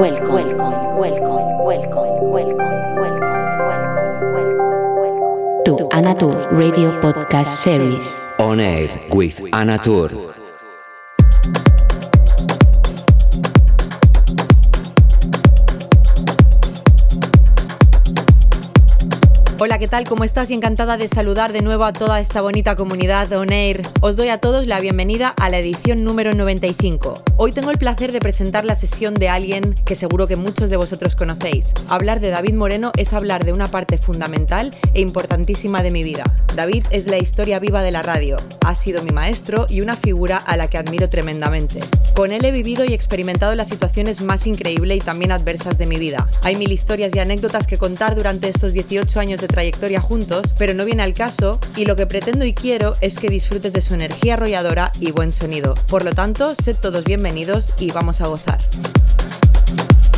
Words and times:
welcome, 0.00 0.32
welcome, 0.32 0.96
welcome, 0.96 1.58
welcome, 1.62 2.30
welcome, 2.30 2.56
welcome, 2.96 3.36
welcome, 4.32 5.64
to 5.66 5.76
Anatur 5.92 6.50
Radio 6.50 6.98
Podcast 7.02 7.60
Series. 7.60 8.16
On 8.38 8.60
air 8.60 8.88
with 9.12 9.38
Anatur. 9.52 10.32
Hola, 19.58 19.78
¿qué 19.78 19.86
tal? 19.86 20.08
¿Cómo 20.08 20.24
estás? 20.24 20.50
Y 20.50 20.54
encantada 20.54 20.96
de 20.96 21.08
saludar 21.08 21.52
de 21.52 21.60
nuevo 21.60 21.84
a 21.84 21.92
toda 21.92 22.20
esta 22.20 22.40
bonita 22.40 22.74
comunidad 22.74 23.28
de 23.28 23.36
On 23.36 23.52
Air. 23.52 23.82
Os 24.00 24.16
doy 24.16 24.30
a 24.30 24.38
todos 24.38 24.66
la 24.66 24.80
bienvenida 24.80 25.28
a 25.28 25.50
la 25.50 25.58
edición 25.58 26.04
número 26.04 26.32
95. 26.32 27.22
Hoy 27.42 27.52
tengo 27.52 27.70
el 27.70 27.78
placer 27.78 28.12
de 28.12 28.20
presentar 28.20 28.66
la 28.66 28.76
sesión 28.76 29.14
de 29.14 29.30
alguien 29.30 29.74
que 29.86 29.94
seguro 29.94 30.26
que 30.26 30.36
muchos 30.36 30.68
de 30.68 30.76
vosotros 30.76 31.16
conocéis. 31.16 31.72
Hablar 31.88 32.20
de 32.20 32.28
David 32.28 32.52
Moreno 32.52 32.92
es 32.98 33.14
hablar 33.14 33.46
de 33.46 33.54
una 33.54 33.68
parte 33.68 33.96
fundamental 33.96 34.76
e 34.92 35.00
importantísima 35.00 35.82
de 35.82 35.90
mi 35.90 36.04
vida. 36.04 36.24
David 36.54 36.84
es 36.90 37.06
la 37.06 37.16
historia 37.16 37.58
viva 37.58 37.80
de 37.80 37.92
la 37.92 38.02
radio. 38.02 38.36
Ha 38.60 38.74
sido 38.74 39.02
mi 39.02 39.10
maestro 39.10 39.66
y 39.70 39.80
una 39.80 39.96
figura 39.96 40.36
a 40.36 40.58
la 40.58 40.68
que 40.68 40.76
admiro 40.76 41.08
tremendamente. 41.08 41.80
Con 42.14 42.30
él 42.30 42.44
he 42.44 42.50
vivido 42.50 42.84
y 42.84 42.92
experimentado 42.92 43.54
las 43.54 43.70
situaciones 43.70 44.20
más 44.20 44.46
increíbles 44.46 44.98
y 44.98 45.00
también 45.00 45.32
adversas 45.32 45.78
de 45.78 45.86
mi 45.86 45.96
vida. 45.96 46.28
Hay 46.42 46.56
mil 46.56 46.70
historias 46.70 47.14
y 47.14 47.20
anécdotas 47.20 47.66
que 47.66 47.78
contar 47.78 48.16
durante 48.16 48.50
estos 48.50 48.74
18 48.74 49.18
años 49.18 49.40
de 49.40 49.48
trayectoria 49.48 50.02
juntos, 50.02 50.54
pero 50.58 50.74
no 50.74 50.84
viene 50.84 51.04
al 51.04 51.14
caso 51.14 51.58
y 51.74 51.86
lo 51.86 51.96
que 51.96 52.06
pretendo 52.06 52.44
y 52.44 52.52
quiero 52.52 52.96
es 53.00 53.18
que 53.18 53.30
disfrutes 53.30 53.72
de 53.72 53.80
su 53.80 53.94
energía 53.94 54.34
arrolladora 54.34 54.92
y 55.00 55.12
buen 55.12 55.32
sonido. 55.32 55.74
Por 55.88 56.04
lo 56.04 56.12
tanto, 56.12 56.54
sed 56.54 56.76
todos 56.76 57.02
bienvenidos 57.02 57.29
y 57.78 57.90
vamos 57.92 58.20
a 58.20 58.26
gozar. 58.26 58.58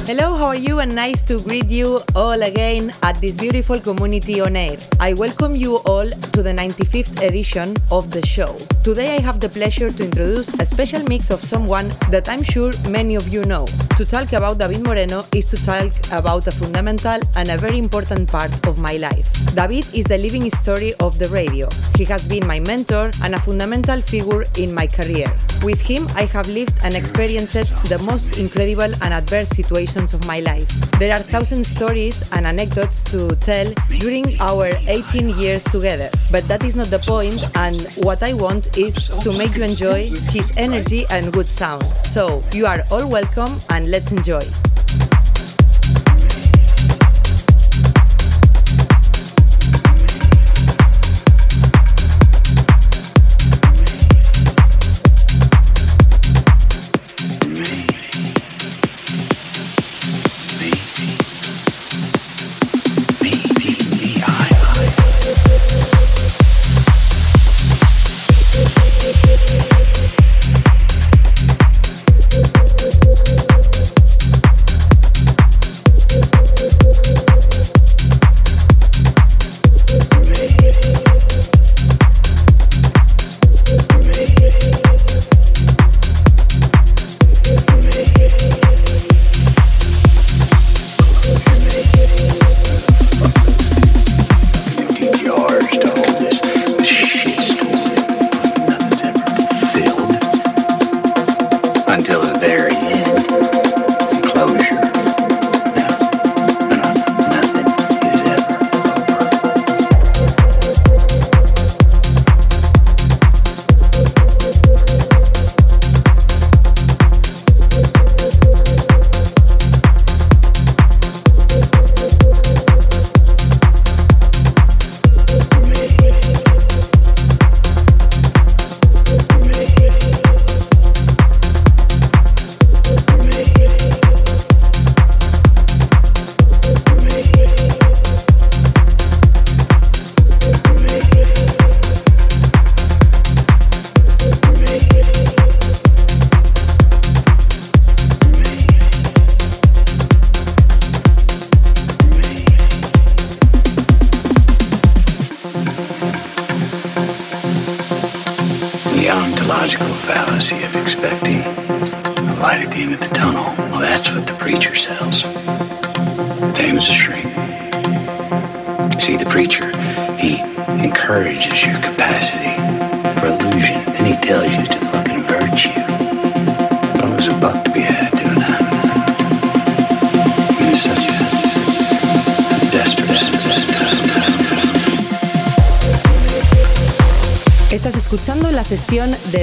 Hello, 0.04 0.34
how 0.34 0.46
are 0.46 0.56
you? 0.56 0.80
And 0.80 0.96
nice 0.96 1.22
to 1.22 1.38
greet 1.38 1.70
you 1.70 2.00
all 2.16 2.42
again 2.42 2.92
at 3.04 3.20
this 3.20 3.36
beautiful 3.36 3.78
community 3.78 4.40
on 4.40 4.56
air. 4.56 4.76
I 4.98 5.12
welcome 5.12 5.54
you 5.54 5.76
all 5.86 6.10
to 6.10 6.42
the 6.42 6.50
95th 6.50 7.22
edition 7.22 7.76
of 7.92 8.10
the 8.10 8.26
show. 8.26 8.58
Today 8.82 9.14
I 9.14 9.20
have 9.20 9.38
the 9.38 9.48
pleasure 9.48 9.92
to 9.92 10.04
introduce 10.04 10.48
a 10.58 10.66
special 10.66 11.04
mix 11.04 11.30
of 11.30 11.44
someone 11.44 11.88
that 12.10 12.28
I'm 12.28 12.42
sure 12.42 12.72
many 12.88 13.14
of 13.14 13.28
you 13.28 13.44
know. 13.44 13.64
To 13.96 14.04
talk 14.04 14.32
about 14.32 14.58
David 14.58 14.84
Moreno 14.84 15.24
is 15.36 15.44
to 15.46 15.56
talk 15.64 15.92
about 16.10 16.48
a 16.48 16.50
fundamental 16.50 17.20
and 17.36 17.48
a 17.50 17.56
very 17.56 17.78
important 17.78 18.28
part 18.28 18.50
of 18.66 18.78
my 18.78 18.96
life. 18.96 19.30
David 19.54 19.86
is 19.94 20.04
the 20.06 20.18
living 20.18 20.50
story 20.50 20.94
of 20.94 21.20
the 21.20 21.28
radio. 21.28 21.68
He 21.96 22.02
has 22.06 22.26
been 22.26 22.44
my 22.44 22.58
mentor 22.58 23.12
and 23.22 23.36
a 23.36 23.40
fundamental 23.40 24.02
figure 24.02 24.46
in 24.58 24.74
my 24.74 24.88
career. 24.88 25.32
With 25.62 25.80
him, 25.80 26.08
I 26.16 26.24
have 26.24 26.48
lived 26.48 26.74
and 26.82 26.94
experienced 26.94 27.54
the 27.88 28.00
most 28.02 28.36
incredible 28.38 28.92
and 29.00 29.14
adverse 29.14 29.50
situations 29.50 29.91
of 29.96 30.26
my 30.26 30.40
life. 30.40 30.66
There 30.98 31.12
are 31.12 31.18
thousand 31.18 31.64
stories 31.64 32.22
and 32.32 32.46
anecdotes 32.46 33.04
to 33.12 33.36
tell 33.36 33.72
during 33.98 34.40
our 34.40 34.70
18 34.88 35.38
years 35.38 35.64
together, 35.64 36.10
but 36.30 36.48
that 36.48 36.64
is 36.64 36.74
not 36.74 36.86
the 36.86 36.98
point, 36.98 37.44
and 37.56 37.82
what 37.98 38.22
I 38.22 38.32
want 38.32 38.78
is 38.78 38.94
to 39.20 39.32
make 39.32 39.54
you 39.54 39.64
enjoy 39.64 40.08
his 40.30 40.50
energy 40.56 41.04
and 41.10 41.32
good 41.32 41.48
sound. 41.48 41.84
So, 42.06 42.42
you 42.52 42.64
are 42.66 42.82
all 42.90 43.08
welcome 43.08 43.52
and 43.68 43.90
let's 43.90 44.10
enjoy. 44.12 44.42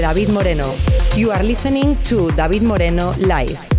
David 0.09 0.33
Moreno. 0.33 0.73
You 1.15 1.29
are 1.29 1.43
listening 1.43 1.93
to 2.09 2.31
David 2.31 2.63
Moreno 2.63 3.13
Live. 3.19 3.78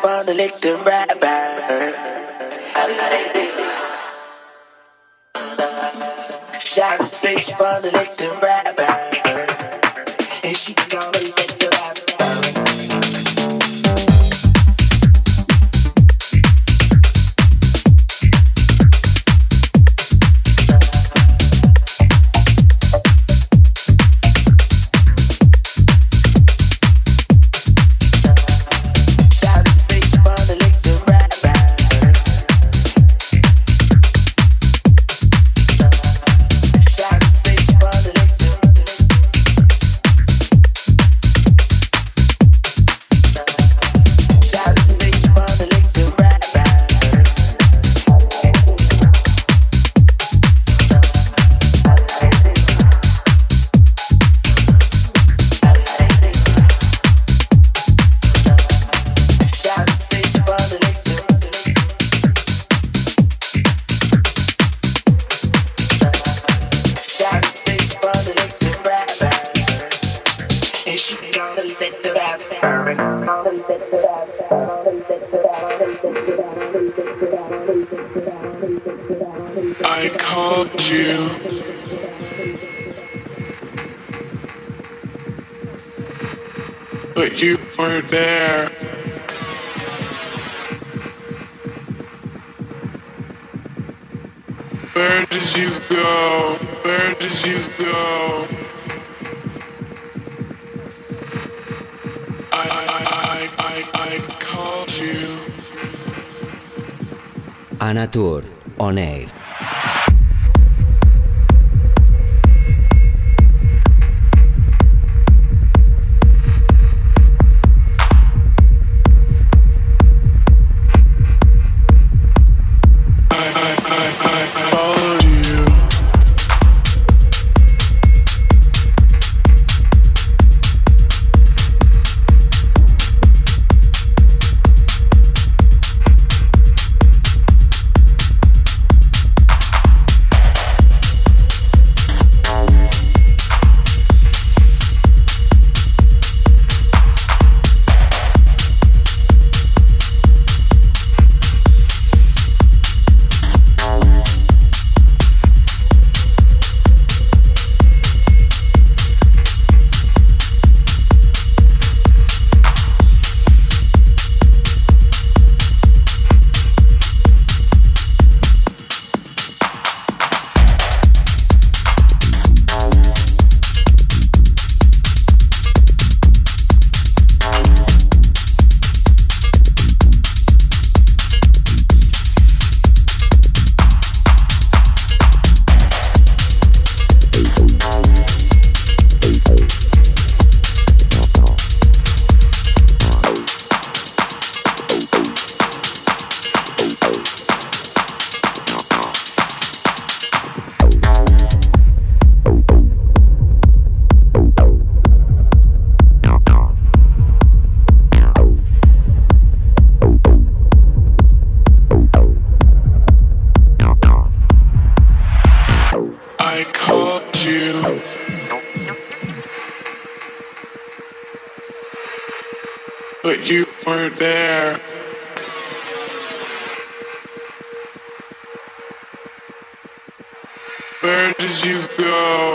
rapper. 0.00 0.91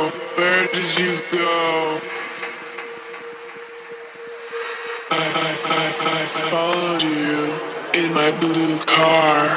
Where 0.10 0.68
did 0.68 1.00
you 1.00 1.20
go? 1.32 2.00
I, 5.12 5.14
I, 5.14 5.50
I, 5.70 5.88
I 6.14 6.26
followed 6.52 7.04
you 7.04 7.54
in 8.02 8.14
my 8.14 8.32
blue 8.40 8.78
car. 8.86 9.48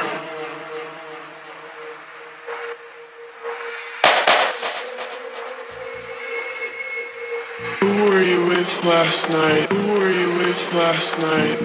Who 7.80 8.10
were 8.10 8.22
you 8.22 8.46
with 8.46 8.84
last 8.84 9.30
night? 9.30 9.72
Who 9.72 9.92
were 9.98 10.10
you 10.10 10.30
with 10.38 10.74
last 10.74 11.18
night? 11.20 11.60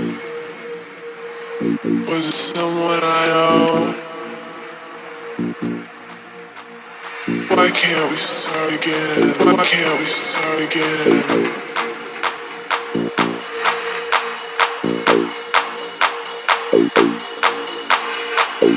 Was 2.07 2.27
it 2.27 2.33
someone 2.33 2.99
I 3.03 3.25
know? 3.33 3.95
Why 7.65 7.71
can't 7.71 8.11
we 8.11 8.17
start 8.17 8.73
again? 8.75 9.33
Why 9.39 9.63
can't 9.63 9.99
we 9.99 10.05
start 10.05 10.61
again? 10.61 11.23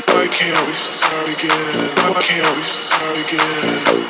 Why 0.09 0.27
can't 0.33 0.67
we 0.67 0.73
start 0.73 1.29
again? 1.29 1.77
Why 2.01 2.17
can't 2.23 2.57
we 2.57 2.65
start 2.65 3.19
again? 3.29 4.09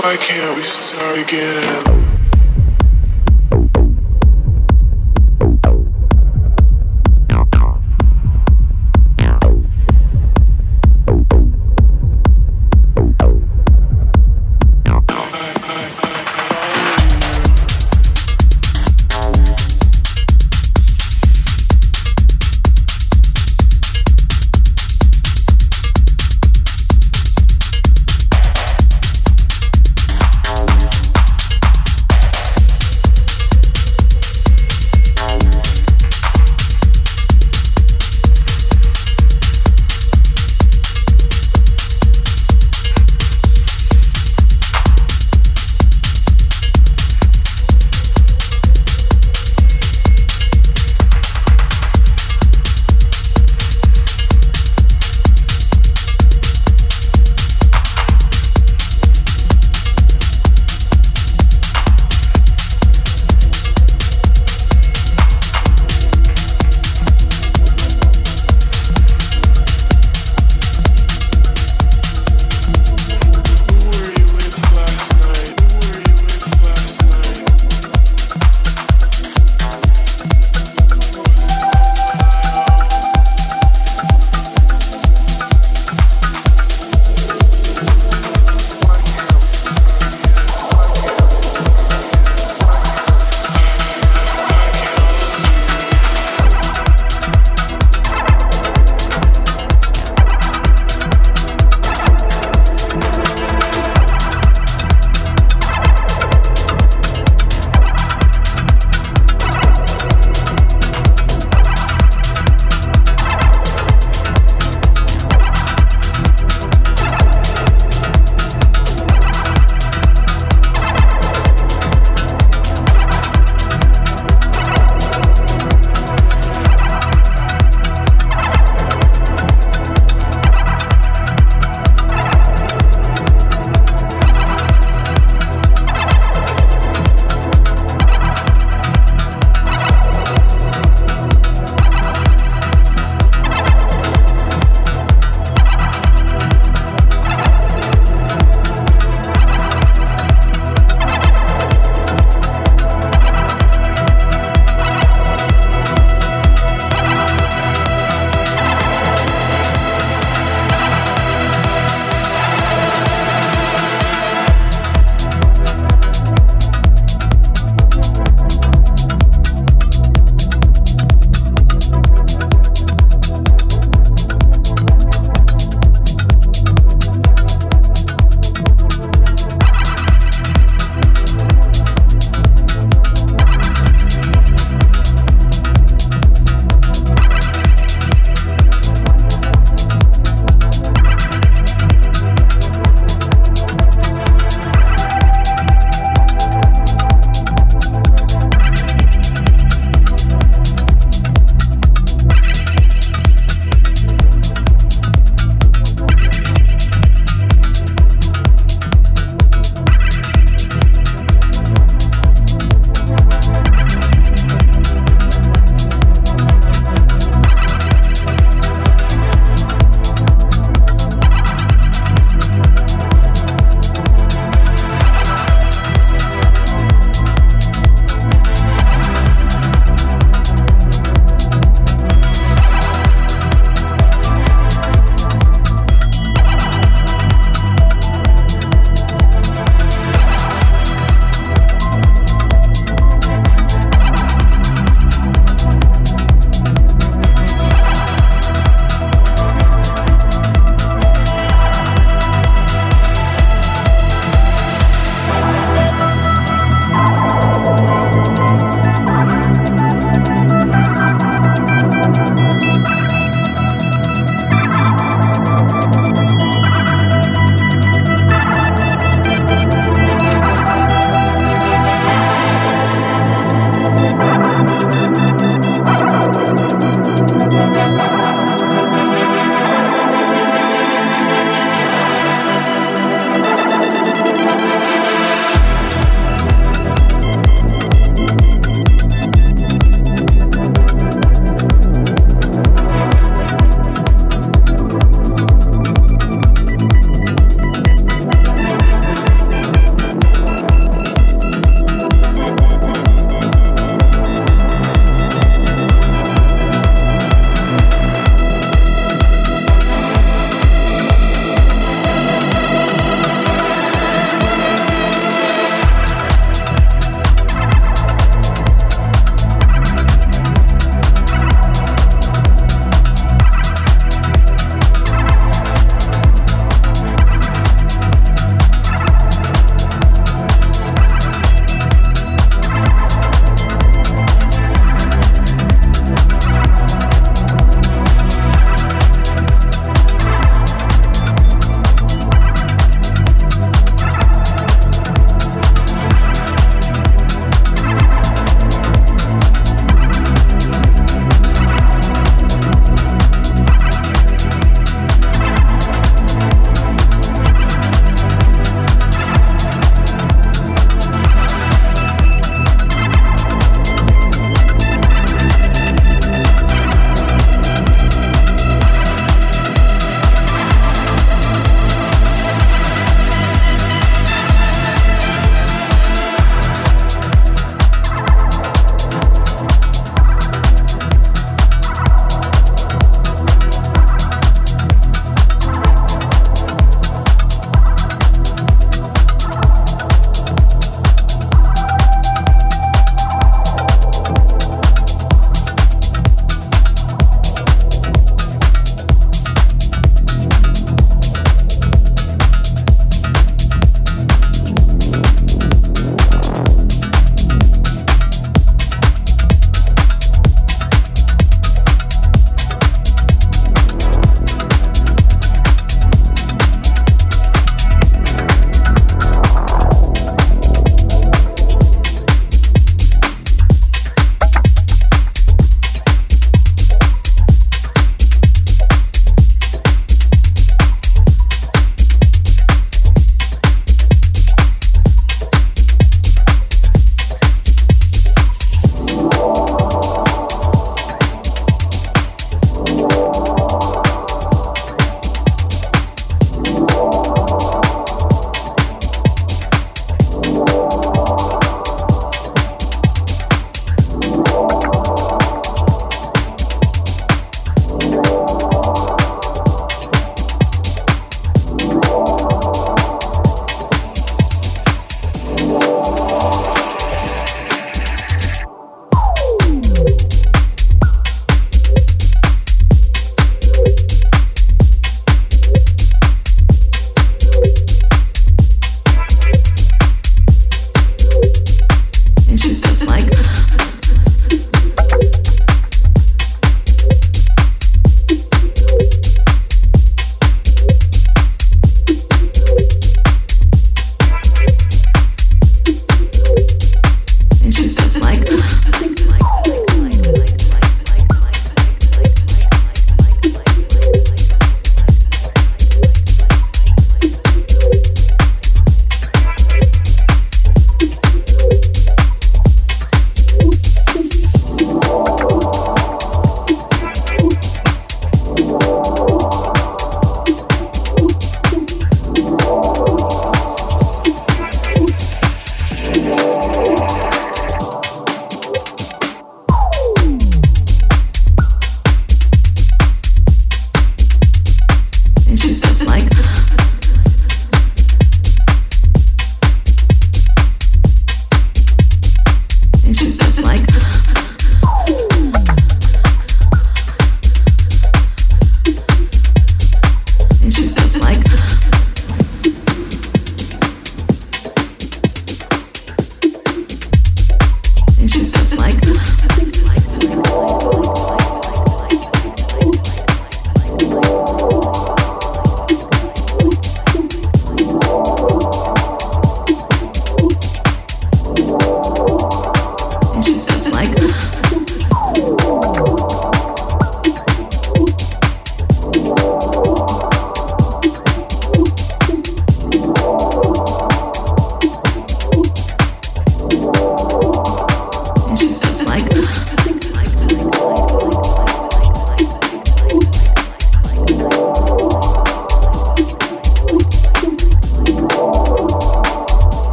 Why 0.00 0.16
can't 0.16 0.56
we 0.56 0.62
start 0.62 1.18
again? 1.18 2.17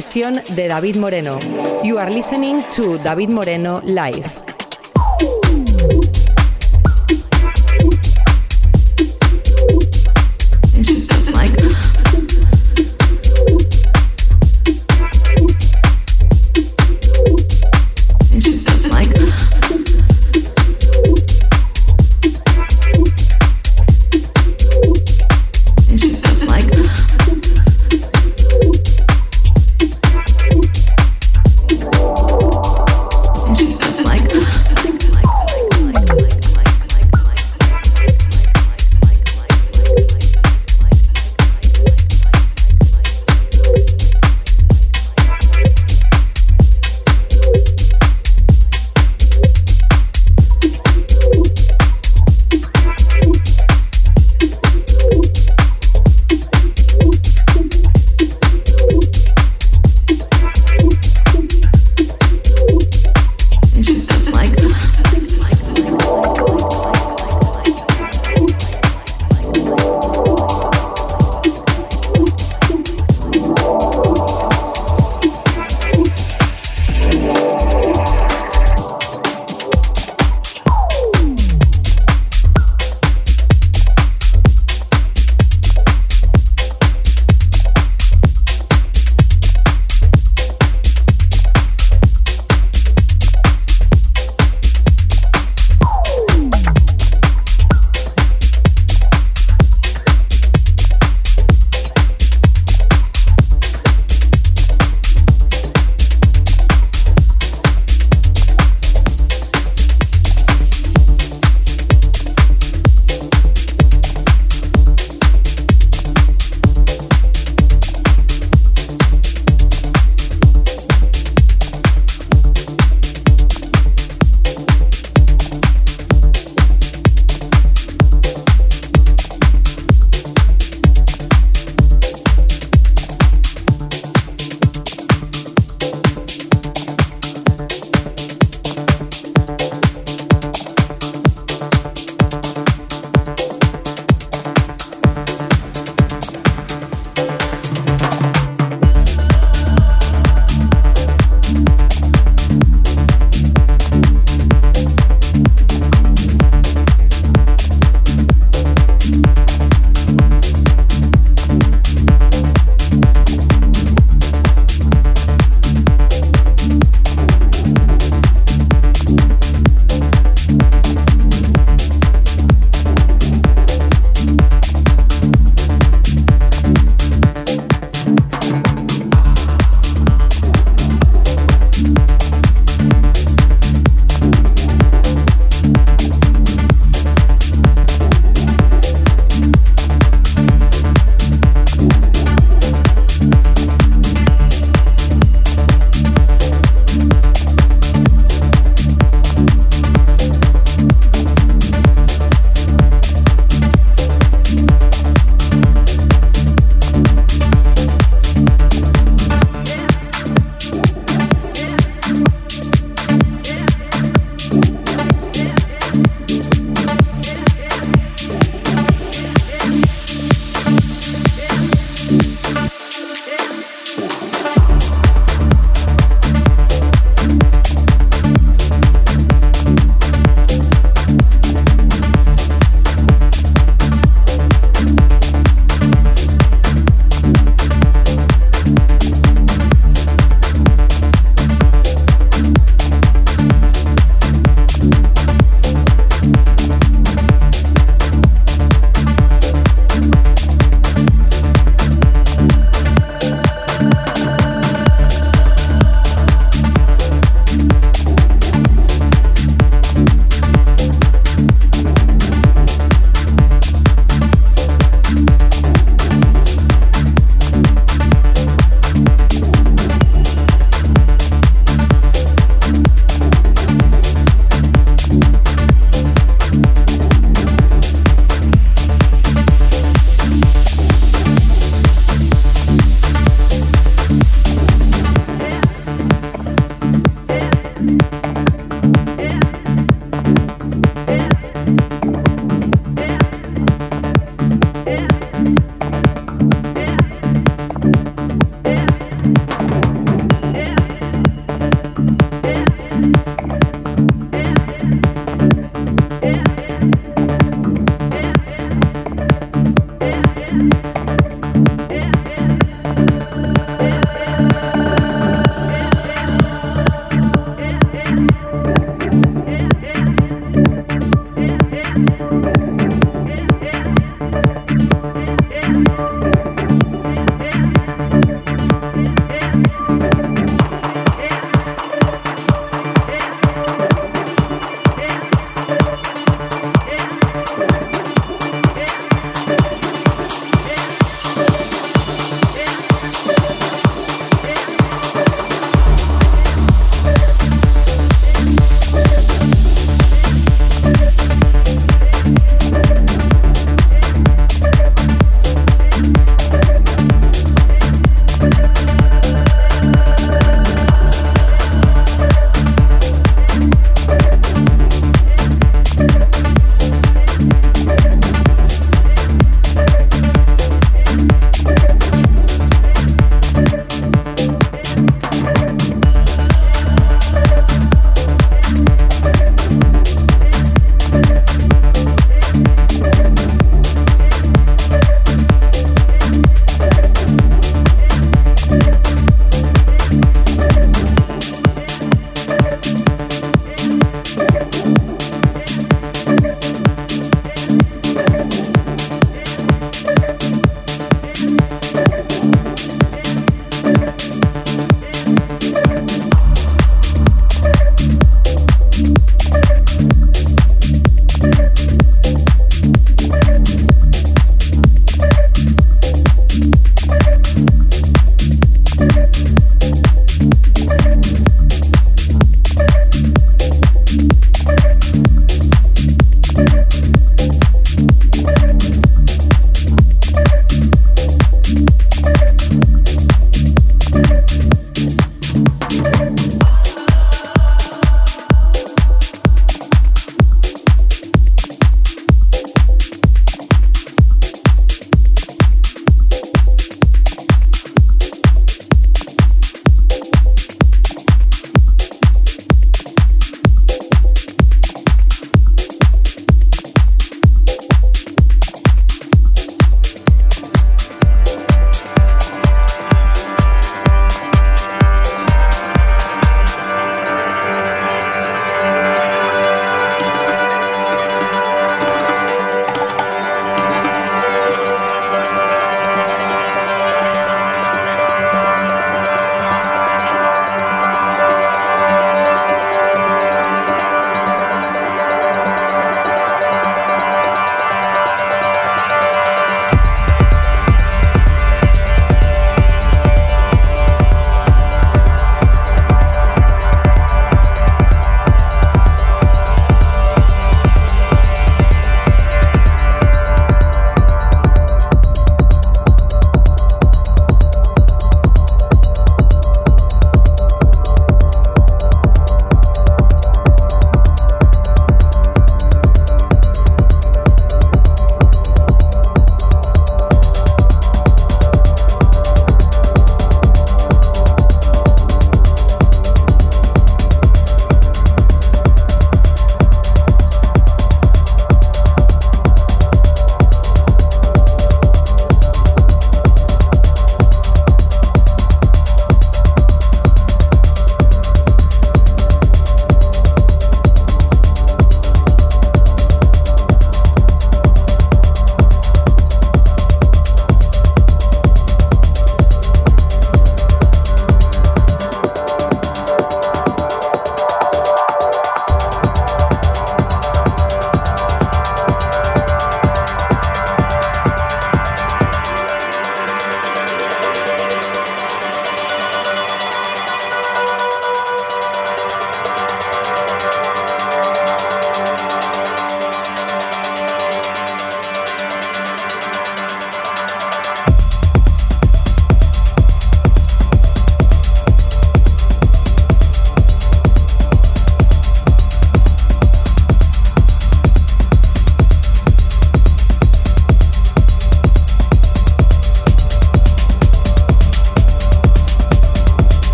Sesión 0.00 0.42
de 0.54 0.68
David 0.68 0.96
Moreno. 0.96 1.38
You 1.82 1.98
are 1.98 2.10
listening 2.10 2.62
to 2.76 2.98
David 2.98 3.30
Moreno 3.30 3.80
Live. 3.82 4.45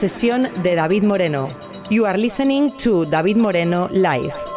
Sesión 0.00 0.48
de 0.62 0.76
David 0.76 1.02
Moreno. 1.02 1.50
You 1.90 2.06
are 2.06 2.16
listening 2.16 2.74
to 2.78 3.04
David 3.04 3.36
Moreno 3.36 3.86
Live. 3.92 4.49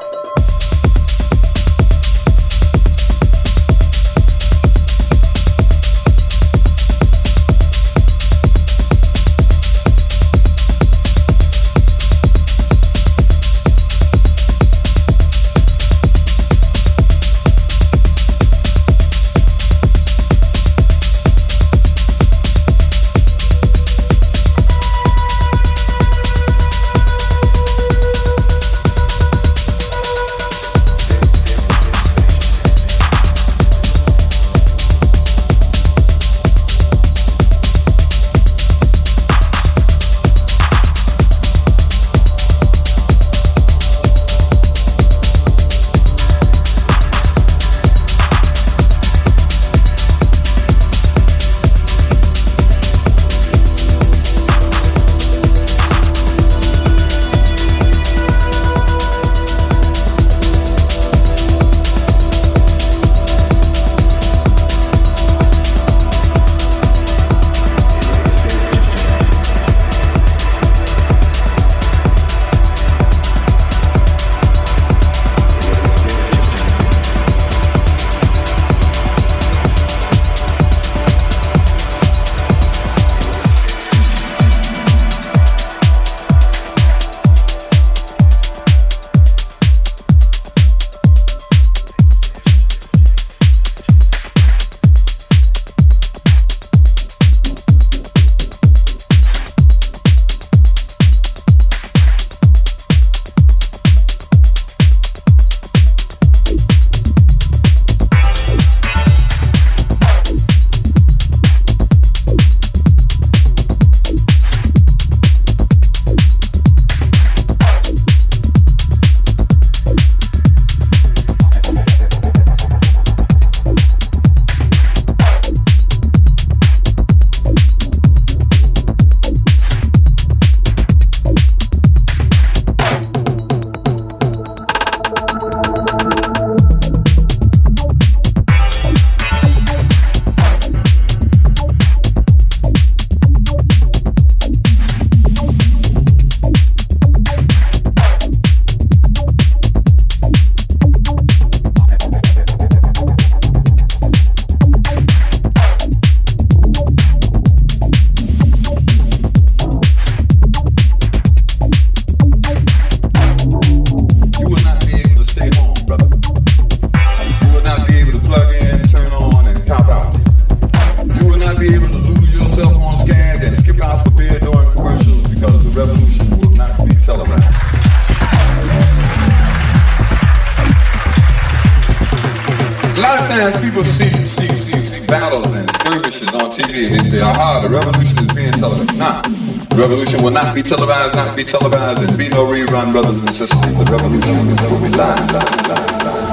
Televised, 190.61 191.15
not 191.15 191.35
be 191.35 191.43
televised, 191.43 192.07
and 192.07 192.17
be 192.17 192.29
no 192.29 192.45
rerun, 192.45 192.91
brothers 192.91 193.19
and 193.23 193.33
sisters. 193.33 193.59
The 193.61 193.85
revolution 193.91 194.49
is 194.49 194.81
be 194.81 194.89
live. 194.95 195.31
not 195.33 196.32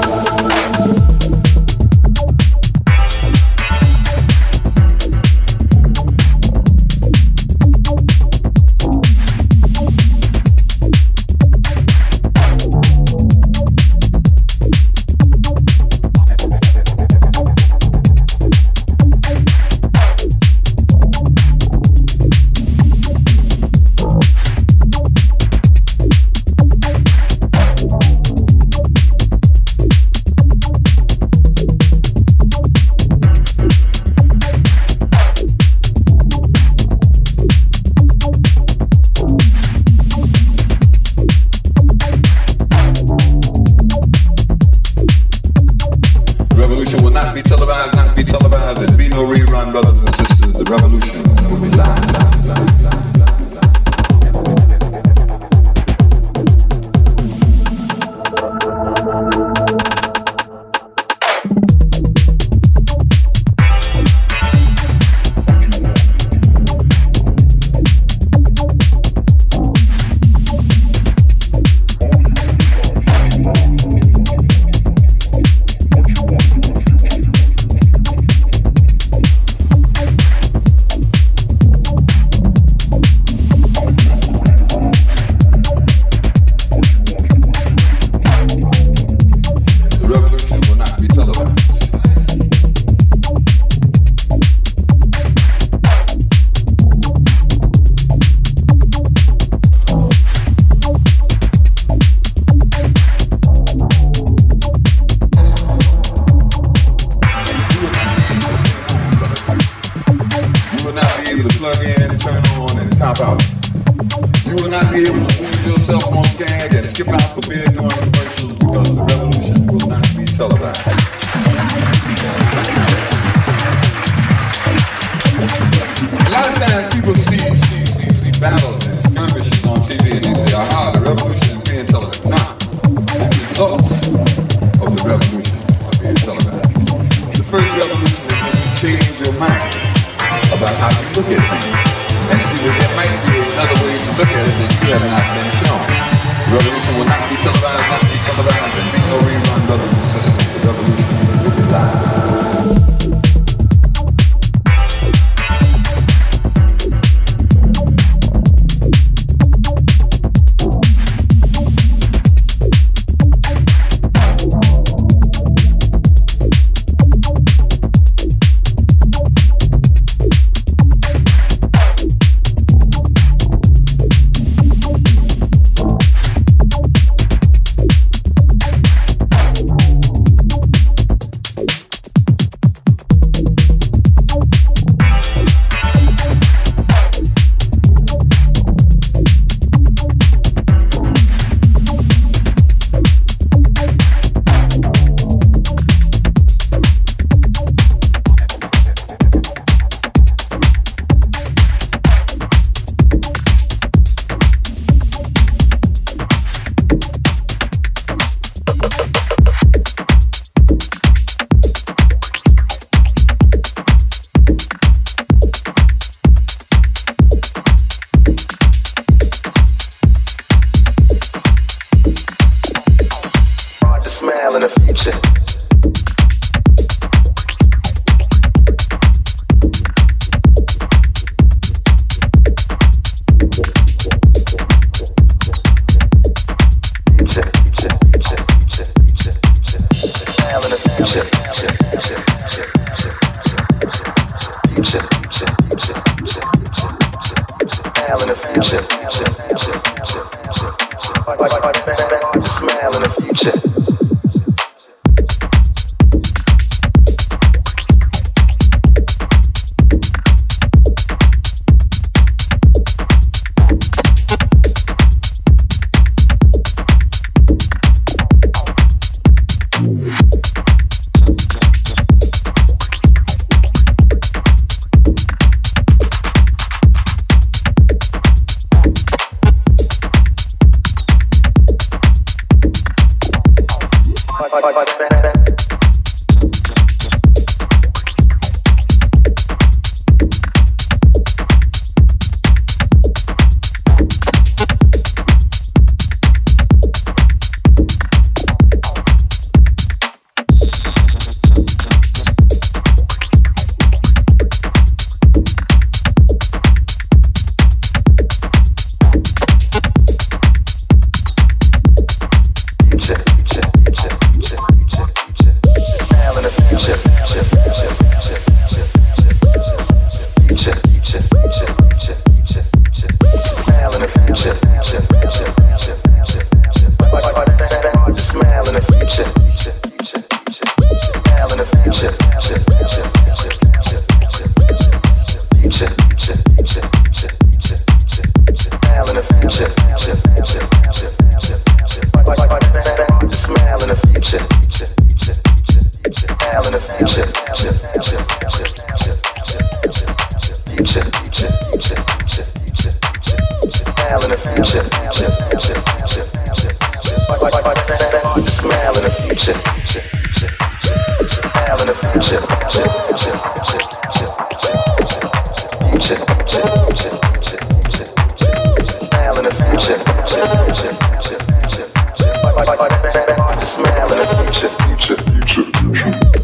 Smile 373.81 374.12
in 374.12 374.18
the 374.18 374.26
future, 374.26 374.68
future, 374.68 375.16
future, 375.16 376.22
future. 376.22 376.39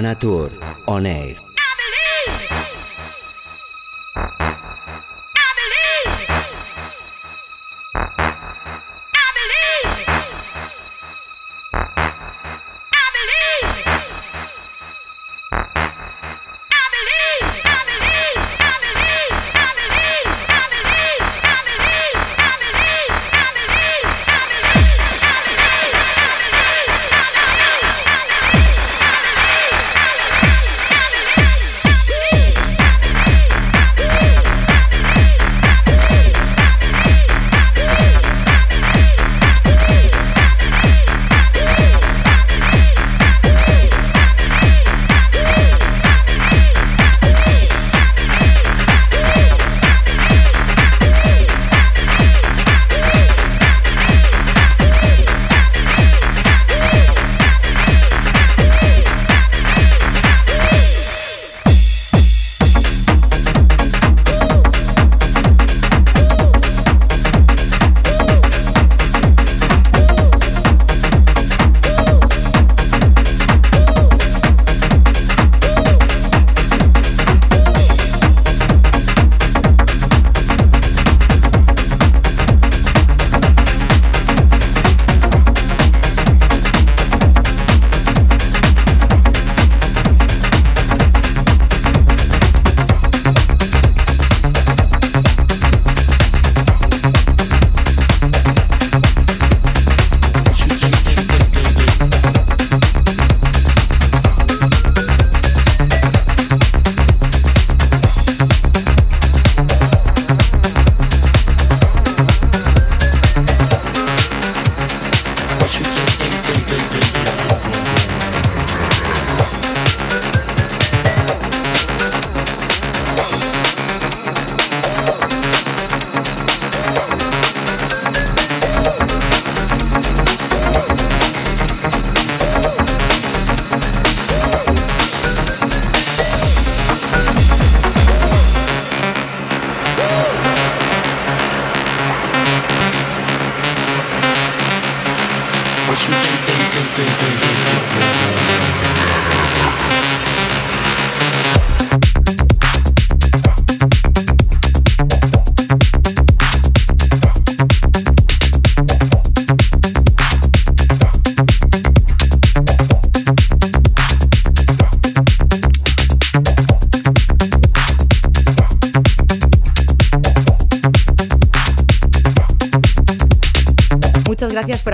Anatur 0.00 0.48
On 0.86 1.04
Air. 1.04 1.49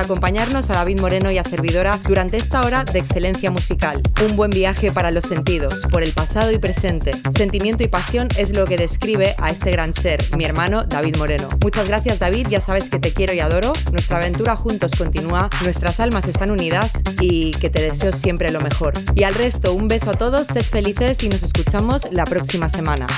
acompañarnos 0.07 0.71
a 0.71 0.75
David 0.75 1.01
Moreno 1.01 1.33
y 1.33 1.39
a 1.39 1.43
servidora 1.43 1.99
durante 2.07 2.37
esta 2.37 2.65
hora 2.65 2.85
de 2.85 3.01
excelencia 3.01 3.51
musical. 3.51 4.01
Un 4.25 4.37
buen 4.37 4.51
viaje 4.51 4.93
para 4.93 5.11
los 5.11 5.25
sentidos, 5.25 5.81
por 5.91 6.05
el 6.05 6.13
pasado 6.13 6.53
y 6.53 6.59
presente. 6.59 7.11
Sentimiento 7.37 7.83
y 7.83 7.89
pasión 7.89 8.29
es 8.37 8.57
lo 8.57 8.67
que 8.67 8.77
describe 8.77 9.35
a 9.39 9.51
este 9.51 9.73
gran 9.73 9.93
ser, 9.95 10.25
mi 10.37 10.45
hermano 10.45 10.85
David 10.85 11.17
Moreno. 11.17 11.49
Muchas 11.61 11.89
gracias 11.89 12.21
David, 12.21 12.47
ya 12.49 12.61
sabes 12.61 12.89
que 12.89 13.01
te 13.01 13.13
quiero 13.13 13.33
y 13.35 13.41
adoro. 13.41 13.73
Nuestra 13.91 14.19
aventura 14.19 14.55
juntos 14.55 14.93
continúa, 14.97 15.51
nuestras 15.65 15.99
almas 15.99 16.29
están 16.29 16.53
unidas 16.53 16.93
y 17.21 17.51
que 17.51 17.69
te 17.69 17.83
deseo 17.83 18.13
siempre 18.13 18.53
lo 18.53 18.61
mejor. 18.61 18.93
Y 19.17 19.25
al 19.25 19.35
resto, 19.35 19.73
un 19.73 19.89
beso 19.89 20.11
a 20.11 20.15
todos, 20.15 20.47
sed 20.47 20.65
felices 20.65 21.21
y 21.25 21.29
nos 21.29 21.43
escuchamos 21.43 22.07
la 22.13 22.25
próxima 22.27 22.69
semana. 22.69 23.09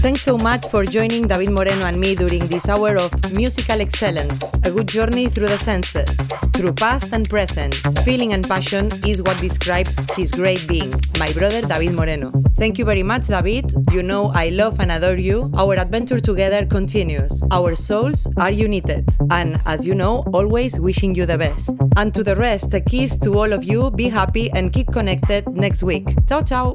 Thanks 0.00 0.22
so 0.22 0.38
much 0.38 0.64
for 0.68 0.84
joining 0.84 1.26
David 1.26 1.50
Moreno 1.50 1.84
and 1.84 1.98
me 1.98 2.14
during 2.14 2.46
this 2.46 2.68
hour 2.68 2.96
of 2.96 3.12
musical 3.34 3.80
excellence, 3.80 4.42
a 4.64 4.70
good 4.70 4.86
journey 4.86 5.26
through 5.26 5.48
the 5.48 5.58
senses, 5.58 6.16
through 6.54 6.72
past 6.74 7.12
and 7.12 7.28
present. 7.28 7.74
Feeling 8.04 8.32
and 8.32 8.46
passion 8.46 8.88
is 9.04 9.22
what 9.22 9.38
describes 9.38 9.98
his 10.14 10.30
great 10.30 10.66
being, 10.68 10.92
my 11.18 11.32
brother 11.32 11.60
David 11.62 11.94
Moreno. 11.94 12.32
Thank 12.56 12.78
you 12.78 12.84
very 12.84 13.02
much, 13.02 13.26
David. 13.26 13.74
You 13.90 14.04
know 14.04 14.30
I 14.32 14.50
love 14.50 14.78
and 14.78 14.92
adore 14.92 15.16
you. 15.16 15.50
Our 15.54 15.74
adventure 15.74 16.20
together 16.20 16.64
continues. 16.64 17.42
Our 17.50 17.74
souls 17.74 18.28
are 18.36 18.52
united. 18.52 19.08
And 19.30 19.60
as 19.66 19.84
you 19.84 19.96
know, 19.96 20.24
always 20.32 20.78
wishing 20.78 21.16
you 21.16 21.26
the 21.26 21.38
best. 21.38 21.70
And 21.96 22.14
to 22.14 22.22
the 22.22 22.36
rest, 22.36 22.72
a 22.72 22.80
kiss 22.80 23.18
to 23.18 23.34
all 23.34 23.52
of 23.52 23.64
you. 23.64 23.90
Be 23.90 24.08
happy 24.08 24.48
and 24.52 24.72
keep 24.72 24.92
connected 24.92 25.48
next 25.48 25.82
week. 25.82 26.06
Ciao, 26.28 26.42
ciao. 26.42 26.74